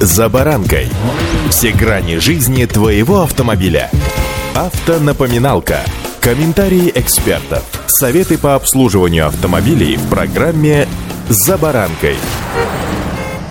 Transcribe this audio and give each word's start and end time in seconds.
«За 0.00 0.28
баранкой». 0.28 0.88
Все 1.50 1.72
грани 1.72 2.18
жизни 2.18 2.64
твоего 2.66 3.22
автомобиля. 3.22 3.90
Автонапоминалка. 4.54 5.80
Комментарии 6.20 6.92
экспертов. 6.94 7.64
Советы 7.88 8.38
по 8.38 8.54
обслуживанию 8.54 9.26
автомобилей 9.26 9.96
в 9.96 10.08
программе 10.08 10.86
«За 11.28 11.58
баранкой». 11.58 12.14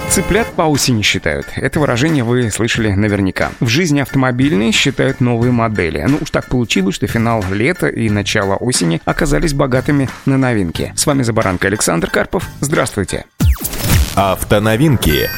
Цыплят 0.09 0.47
по 0.55 0.61
осени 0.61 1.01
считают. 1.01 1.47
Это 1.57 1.81
выражение 1.81 2.23
вы 2.23 2.49
слышали 2.49 2.93
наверняка. 2.93 3.51
В 3.59 3.67
жизни 3.67 3.99
автомобильной 3.99 4.71
считают 4.71 5.19
новые 5.19 5.51
модели. 5.51 6.01
Ну 6.07 6.19
уж 6.21 6.29
так 6.29 6.47
получилось, 6.47 6.95
что 6.95 7.07
финал 7.07 7.43
лета 7.51 7.87
и 7.87 8.09
начало 8.09 8.55
осени 8.55 9.01
оказались 9.03 9.53
богатыми 9.53 10.09
на 10.25 10.37
новинки. 10.37 10.93
С 10.95 11.05
вами 11.05 11.23
«За 11.23 11.33
баранкой» 11.33 11.71
Александр 11.71 12.09
Карпов. 12.09 12.47
Здравствуйте. 12.61 13.25
Автоновинки. 14.15 15.29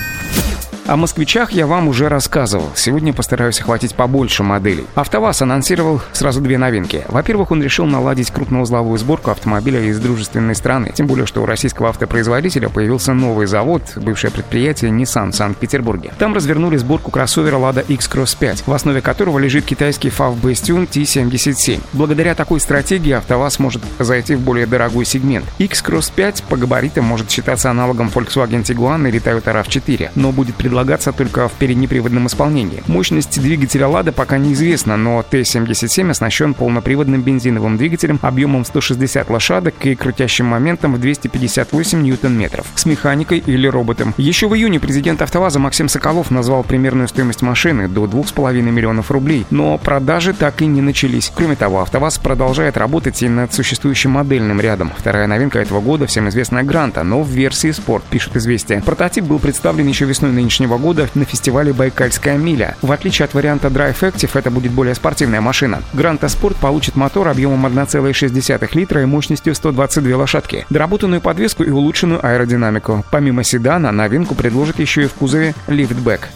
О 0.89 0.95
москвичах 0.95 1.51
я 1.51 1.67
вам 1.67 1.87
уже 1.87 2.09
рассказывал. 2.09 2.71
Сегодня 2.73 3.13
постараюсь 3.13 3.59
охватить 3.59 3.93
побольше 3.93 4.41
моделей. 4.41 4.88
АвтоВАЗ 4.95 5.43
анонсировал 5.43 6.02
сразу 6.13 6.41
две 6.41 6.57
новинки. 6.57 7.05
Во-первых, 7.09 7.52
он 7.52 7.61
решил 7.61 7.85
наладить 7.85 8.31
крупноузловую 8.31 8.97
сборку 8.97 9.30
автомобиля 9.30 9.83
из 9.83 9.99
дружественной 9.99 10.55
страны. 10.55 10.91
Тем 10.95 11.05
более, 11.05 11.27
что 11.27 11.44
у 11.44 11.45
российского 11.45 11.89
автопроизводителя 11.89 12.70
появился 12.70 13.13
новый 13.13 13.45
завод, 13.45 13.83
бывшее 13.97 14.31
предприятие 14.31 14.89
Nissan 14.89 15.30
в 15.30 15.35
Санкт-Петербурге. 15.35 16.11
Там 16.17 16.33
развернули 16.33 16.77
сборку 16.77 17.11
кроссовера 17.11 17.58
Lada 17.58 17.85
X-Cross 17.88 18.38
5, 18.39 18.63
в 18.66 18.73
основе 18.73 19.02
которого 19.02 19.38
лежит 19.38 19.66
китайский 19.66 20.09
FAV 20.09 20.41
Bastion 20.41 20.89
T77. 20.89 21.83
Благодаря 21.94 22.33
такой 22.33 22.59
стратегии 22.59 23.11
АвтоВАЗ 23.11 23.59
может 23.59 23.83
зайти 23.99 24.33
в 24.33 24.39
более 24.39 24.66
дорогой 24.66 25.05
сегмент. 25.05 25.45
X-Cross 25.59 26.11
5 26.16 26.44
по 26.49 26.58
габаритам 26.58 27.05
может 27.05 27.30
считаться 27.30 27.69
аналогом 27.69 28.08
Volkswagen 28.11 28.63
Tiguan 28.63 29.08
или 29.08 29.21
Toyota 29.21 29.53
RAV4, 29.53 30.13
но 30.16 30.31
будет 30.31 30.55
предлагать 30.55 30.78
предлагаться 30.79 31.11
только 31.11 31.49
в 31.49 31.53
переднеприводном 31.53 32.27
исполнении. 32.27 32.81
Мощность 32.88 33.41
двигателя 33.41 33.89
«Лада» 33.89 34.13
пока 34.13 34.38
неизвестна, 34.38 34.95
но 34.95 35.21
Т-77 35.30 36.09
оснащен 36.09 36.53
полноприводным 36.53 37.21
бензиновым 37.21 37.75
двигателем 37.75 38.17
объемом 38.21 38.63
160 38.63 39.30
лошадок 39.30 39.73
и 39.83 39.95
крутящим 39.95 40.45
моментом 40.45 40.94
в 40.94 40.99
258 41.02 42.02
ньютон-метров 42.02 42.66
с 42.75 42.86
механикой 42.86 43.39
или 43.39 43.67
роботом. 43.67 44.13
Еще 44.16 44.47
в 44.47 44.55
июне 44.55 44.80
президент 44.80 45.21
«АвтоВАЗа» 45.21 45.59
Максим 45.59 45.89
Соколов 45.89 46.31
назвал 46.31 46.63
примерную 46.63 47.09
стоимость 47.09 47.41
машины 47.41 47.89
до 47.89 48.05
2,5 48.05 48.61
миллионов 48.61 49.11
рублей, 49.11 49.45
но 49.49 49.77
продажи 49.77 50.33
так 50.33 50.61
и 50.61 50.66
не 50.66 50.80
начались. 50.80 51.30
Кроме 51.36 51.58
того, 51.58 51.81
«АвтоВАЗ» 51.81 52.19
продолжает 52.19 52.77
работать 52.77 53.21
и 53.21 53.27
над 53.27 53.53
существующим 53.53 54.11
модельным 54.11 54.61
рядом. 54.61 54.93
Вторая 54.97 55.27
новинка 55.27 55.59
этого 55.59 55.81
года 55.81 56.08
всем 56.08 56.30
известная 56.30 56.64
«Гранта», 56.64 57.03
но 57.03 57.21
в 57.21 57.27
версии 57.27 57.71
«Спорт», 57.71 58.05
пишет 58.05 58.38
«Известия». 58.38 58.80
Прототип 58.80 59.25
был 59.25 59.39
представлен 59.39 59.86
еще 59.86 60.05
весной 60.05 60.31
нынешнего 60.31 60.69
нынешнего 60.70 60.78
года 60.78 61.09
на 61.16 61.25
фестивале 61.25 61.73
«Байкальская 61.73 62.38
миля». 62.38 62.75
В 62.81 62.92
отличие 62.92 63.25
от 63.25 63.34
варианта 63.34 63.67
Drive 63.70 64.00
Active, 64.00 64.30
это 64.38 64.52
будет 64.52 64.72
более 64.72 64.95
спортивная 64.95 65.42
машина. 65.42 65.81
Гранта 65.94 66.30
Спорт 66.30 66.58
получит 66.58 66.95
мотор 66.95 67.28
объемом 67.28 67.66
1,6 67.66 68.70
литра 68.73 69.02
и 69.02 69.06
мощностью 69.06 69.56
122 69.56 70.17
лошадки, 70.17 70.66
доработанную 70.70 71.22
подвеску 71.22 71.64
и 71.64 71.72
улучшенную 71.72 72.26
аэродинамику. 72.26 73.03
Помимо 73.11 73.44
седана, 73.44 73.92
новинку 73.92 74.36
предложат 74.36 74.80
еще 74.80 75.03
и 75.03 75.08
в 75.08 75.14
кузове 75.14 75.53
лифтбэк. 75.67 76.30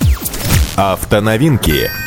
Автоновинки. 0.75 2.02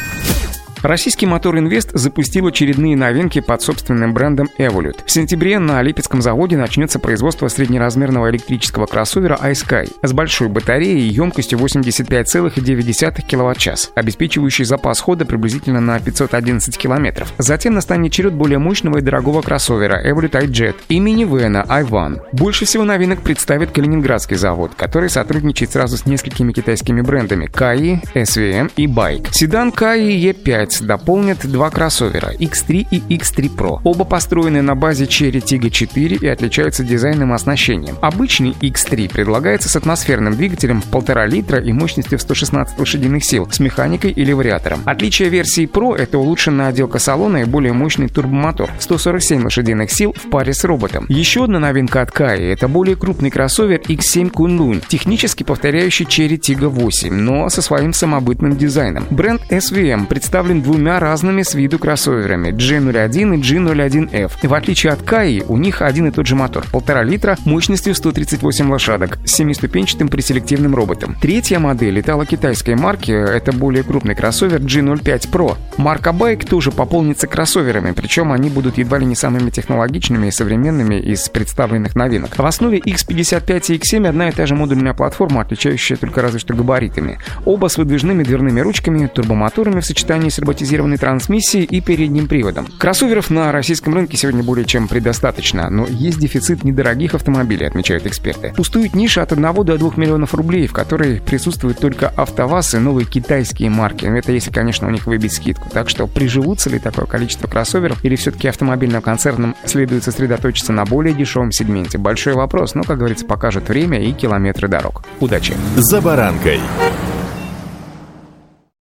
Российский 0.83 1.27
мотор 1.27 1.59
«Инвест» 1.59 1.91
запустил 1.95 2.47
очередные 2.47 2.97
новинки 2.97 3.41
под 3.41 3.63
собственным 3.63 4.13
брендом 4.13 4.49
Evolut. 4.59 5.01
В 5.07 5.11
сентябре 5.11 5.59
на 5.59 5.83
Липецком 5.83 6.21
заводе 6.21 6.57
начнется 6.57 6.99
производство 6.99 7.49
среднеразмерного 7.49 8.31
электрического 8.31 8.87
кроссовера 8.87 9.39
iSky 9.43 9.91
с 10.03 10.13
большой 10.13 10.49
батареей 10.49 11.09
и 11.09 11.13
емкостью 11.13 11.59
85,9 11.59 13.27
кВт-час, 13.27 13.91
обеспечивающий 13.95 14.65
запас 14.65 15.01
хода 15.01 15.25
приблизительно 15.25 15.81
на 15.81 15.99
511 15.99 16.77
км. 16.77 17.27
Затем 17.39 17.75
настанет 17.75 18.13
черед 18.13 18.35
более 18.35 18.59
мощного 18.59 18.99
и 18.99 19.03
дорогого 19.03 19.41
кроссовера 19.43 20.07
Evolut 20.07 20.33
iJet 20.33 20.77
и 20.89 21.01
минивэна 21.01 21.65
i1. 21.69 22.21
Больше 22.33 22.67
всего 22.67 22.85
новинок 22.85 23.23
представит 23.23 23.71
Калининградский 23.71 24.37
завод, 24.37 24.73
который 24.77 25.09
сотрудничает 25.09 25.73
сразу 25.73 25.97
с 25.97 26.07
несколькими 26.07 26.53
китайскими 26.53 27.01
брендами 27.01 27.47
KAI, 27.47 28.03
SVM 28.15 28.71
и 28.77 28.87
Bike. 28.87 29.29
Седан 29.33 29.71
KAI 29.71 30.35
E5 30.35 30.76
дополнят 30.81 31.47
два 31.47 31.71
кроссовера 31.71 32.33
X3 32.33 32.87
и 32.91 33.17
X3 33.17 33.55
Pro. 33.55 33.81
Оба 33.85 34.05
построены 34.05 34.63
на 34.63 34.75
базе 34.75 35.05
Cherry 35.05 35.43
Tiggo 35.43 35.71
4 35.71 36.17
и 36.17 36.27
отличаются 36.27 36.85
дизайном 36.85 37.33
и 37.33 37.35
оснащением. 37.35 37.97
Обычный 38.01 38.51
X3 38.61 39.13
предлагается 39.13 39.69
с 39.69 39.77
атмосферным 39.77 40.37
двигателем 40.37 40.81
в 40.81 40.91
1,5 40.91 41.29
литра 41.29 41.59
и 41.61 41.73
мощностью 41.73 42.19
в 42.19 42.23
116 42.23 42.79
лошадиных 42.79 43.25
сил 43.25 43.49
с 43.51 43.61
механикой 43.61 44.11
или 44.11 44.33
вариатором. 44.33 44.81
Отличие 44.85 45.29
версии 45.29 45.67
Pro— 45.67 45.97
это 45.99 46.19
улучшенная 46.19 46.69
отделка 46.69 46.99
салона 46.99 47.39
и 47.39 47.45
более 47.45 47.73
мощный 47.73 48.09
турбомотор 48.09 48.71
147 48.79 49.45
лошадиных 49.45 49.91
сил 49.91 50.15
в 50.17 50.31
паре 50.31 50.53
с 50.53 50.65
роботом. 50.65 51.07
Еще 51.09 51.45
одна 51.45 51.59
новинка 51.59 52.03
от 52.03 52.11
Kai— 52.11 52.53
это 52.53 52.69
более 52.69 52.97
крупный 52.97 53.31
кроссовер 53.31 53.81
X7 53.81 54.31
Kunlun, 54.31 54.85
технически 54.87 55.43
повторяющий 55.43 56.07
Cherry 56.07 56.39
Tiggo 56.39 56.69
8, 56.69 57.13
но 57.13 57.49
со 57.49 57.63
своим 57.63 57.93
самобытным 57.93 58.57
дизайном. 58.57 59.07
Бренд 59.11 59.43
SVM 59.51 60.07
представлен 60.07 60.56
двумя 60.63 61.01
разными 61.01 61.43
с 61.43 61.55
виду 61.55 61.79
кроссоверами 61.79 62.51
G01 62.51 63.37
и 63.37 63.41
G01F. 63.41 64.33
В 64.43 64.55
отличие 64.55 64.93
от 64.93 65.03
Каи, 65.03 65.43
у 65.47 65.57
них 65.57 65.83
один 65.83 66.09
и 66.09 66.11
тот 66.11 66.27
же 66.27 66.35
мотор, 66.35 66.65
полтора 66.71 67.03
литра, 67.03 67.37
мощностью 67.45 67.95
138 67.95 68.71
лошадок, 68.71 69.19
с 69.25 69.33
семиступенчатым 69.33 70.09
преселективным 70.09 70.75
роботом. 70.75 71.17
Третья 71.21 71.59
модель 71.59 72.01
итало-китайской 72.01 72.75
марки— 72.75 73.11
это 73.13 73.53
более 73.53 73.83
крупный 73.83 74.15
кроссовер 74.15 74.61
G05 74.61 75.31
Pro. 75.31 75.57
Марка 75.77 76.11
Bike 76.11 76.47
тоже 76.47 76.73
пополнится 76.73 77.27
кроссоверами, 77.27 77.93
причем 77.93 78.33
они 78.33 78.51
будут 78.51 78.79
едва 78.79 78.99
ли 78.99 79.07
не 79.07 79.15
самыми 79.15 79.51
технологичными 79.51 80.29
и 80.29 80.31
современными 80.31 80.97
из 80.97 81.29
представленных 81.29 81.95
новинок. 81.95 82.37
В 82.37 82.45
основе 82.45 82.79
X55 82.79 83.75
и 83.75 83.79
X7 83.79 84.09
одна 84.09 84.29
и 84.29 84.33
та 84.33 84.47
же 84.47 84.55
модульная 84.55 84.95
платформа, 84.95 85.43
отличающая 85.43 85.97
только 85.97 86.23
разве 86.23 86.39
что 86.39 86.55
габаритами. 86.55 87.19
Оба 87.45 87.69
с 87.69 87.77
выдвижными 87.77 88.23
дверными 88.23 88.61
ручками, 88.61 89.07
турбомоторами 89.07 89.81
в 89.81 89.87
сочетании 89.87 90.29
с 90.29 90.39
роботизированной 90.47 90.97
трансмиссией 90.97 91.65
и 91.65 91.81
передним 91.81 92.29
приводом. 92.29 92.69
Кроссоверов 92.79 93.31
на 93.31 93.51
российском 93.51 93.95
рынке 93.95 94.17
сегодня 94.17 94.45
более 94.45 94.65
чем 94.65 94.87
предостаточно, 94.87 95.69
но 95.69 95.87
есть 95.89 96.19
дефицит 96.19 96.63
недорогих 96.63 97.15
автомобилей, 97.15 97.67
отмечают 97.67 98.07
эксперты. 98.07 98.53
Пустует 98.57 98.95
ниша 98.95 99.23
от 99.23 99.33
1 99.33 99.43
до 99.65 99.77
2 99.77 99.93
миллионов 99.97 100.35
рублей, 100.35 100.69
в 100.69 100.73
которой 100.73 101.21
присутствуют 101.21 101.81
только 101.81 102.09
АвтоВАЗ 102.09 102.75
и 102.75 102.79
новые 102.79 103.07
китайские 103.07 103.71
марки. 103.71 104.07
Это 104.07 104.31
если, 104.31 104.53
конечно, 104.53 104.87
у 104.87 104.91
них 104.91 105.07
выбить 105.07 105.33
скидку. 105.33 105.69
Так 105.71 105.89
что 105.89 106.07
приживутся 106.07 106.71
ли 106.71 106.79
такое 106.79 107.07
количество 107.07 107.49
кроссоверов 107.49 108.05
или 108.05 108.15
все-таки 108.15 108.47
автомобильным 108.47 109.03
концернам 109.03 109.57
следует 109.65 110.05
сосредоточиться 110.05 110.73
на 110.73 110.85
более 110.85 111.13
дешевом 111.13 111.51
сегменте? 111.51 111.99
Большой 111.99 112.35
вопрос, 112.35 112.75
но, 112.75 112.85
как 112.85 112.99
говорится, 112.99 113.27
покажет 113.27 113.69
время 113.69 114.01
и 114.01 114.13
километры 114.13 114.69
дорог. 114.69 115.03
Удачи! 115.19 115.55
За 115.77 116.01
баранкой! 116.01 116.61